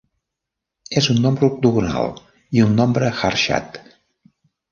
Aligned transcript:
És 1.01 1.09
un 1.13 1.19
nombre 1.25 1.49
octogonal 1.49 2.09
i 2.59 2.65
un 2.69 2.73
nombre 2.81 3.13
Harshad. 3.27 3.79